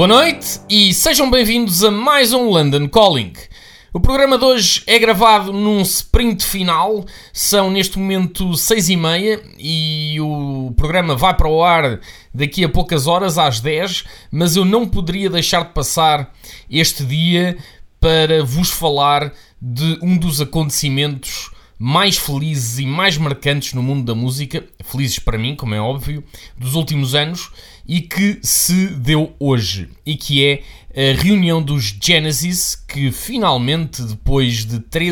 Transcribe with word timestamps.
Boa 0.00 0.08
noite 0.08 0.58
e 0.66 0.94
sejam 0.94 1.30
bem-vindos 1.30 1.84
a 1.84 1.90
mais 1.90 2.32
um 2.32 2.48
London 2.48 2.88
Calling. 2.88 3.34
O 3.92 4.00
programa 4.00 4.38
de 4.38 4.44
hoje 4.46 4.82
é 4.86 4.98
gravado 4.98 5.52
num 5.52 5.82
sprint 5.82 6.42
final, 6.42 7.04
são 7.34 7.70
neste 7.70 7.98
momento 7.98 8.56
6 8.56 8.88
e 8.88 8.96
meia 8.96 9.42
e 9.58 10.18
o 10.18 10.72
programa 10.74 11.14
vai 11.14 11.36
para 11.36 11.50
o 11.50 11.62
ar 11.62 12.00
daqui 12.32 12.64
a 12.64 12.68
poucas 12.70 13.06
horas, 13.06 13.36
às 13.36 13.60
10, 13.60 14.04
mas 14.32 14.56
eu 14.56 14.64
não 14.64 14.88
poderia 14.88 15.28
deixar 15.28 15.64
de 15.64 15.74
passar 15.74 16.32
este 16.70 17.04
dia 17.04 17.58
para 18.00 18.42
vos 18.42 18.70
falar 18.70 19.34
de 19.60 19.98
um 20.00 20.16
dos 20.16 20.40
acontecimentos 20.40 21.50
mais 21.82 22.18
felizes 22.18 22.78
e 22.78 22.84
mais 22.84 23.16
marcantes 23.16 23.72
no 23.72 23.82
mundo 23.82 24.04
da 24.04 24.14
música, 24.14 24.62
felizes 24.84 25.18
para 25.18 25.38
mim, 25.38 25.56
como 25.56 25.74
é 25.74 25.80
óbvio, 25.80 26.22
dos 26.54 26.74
últimos 26.74 27.14
anos 27.14 27.50
e 27.88 28.02
que 28.02 28.38
se 28.42 28.88
deu 28.88 29.34
hoje. 29.40 29.88
E 30.04 30.14
que 30.14 30.44
é 30.44 30.62
a 30.94 31.18
reunião 31.18 31.62
dos 31.62 31.96
Genesis 31.98 32.74
que 32.74 33.10
finalmente 33.10 34.02
depois 34.02 34.66
de 34.66 34.78
13 34.78 35.08